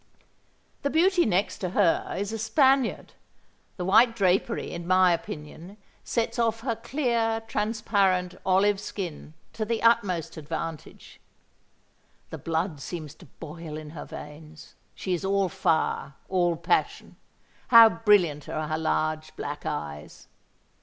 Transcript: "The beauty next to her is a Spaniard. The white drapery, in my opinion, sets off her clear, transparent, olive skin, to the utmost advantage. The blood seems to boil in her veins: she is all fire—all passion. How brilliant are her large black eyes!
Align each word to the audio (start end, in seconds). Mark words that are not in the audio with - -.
"The 0.81 0.89
beauty 0.89 1.27
next 1.27 1.59
to 1.59 1.69
her 1.77 2.15
is 2.17 2.33
a 2.33 2.39
Spaniard. 2.39 3.13
The 3.77 3.85
white 3.85 4.15
drapery, 4.15 4.71
in 4.71 4.87
my 4.87 5.13
opinion, 5.13 5.77
sets 6.03 6.39
off 6.39 6.61
her 6.61 6.75
clear, 6.75 7.41
transparent, 7.47 8.33
olive 8.43 8.79
skin, 8.79 9.35
to 9.53 9.63
the 9.63 9.83
utmost 9.83 10.37
advantage. 10.37 11.19
The 12.31 12.39
blood 12.39 12.81
seems 12.81 13.13
to 13.13 13.27
boil 13.27 13.77
in 13.77 13.91
her 13.91 14.05
veins: 14.05 14.73
she 14.95 15.13
is 15.13 15.23
all 15.23 15.49
fire—all 15.49 16.55
passion. 16.55 17.17
How 17.67 17.87
brilliant 17.89 18.49
are 18.49 18.69
her 18.69 18.79
large 18.79 19.35
black 19.35 19.67
eyes! 19.67 20.27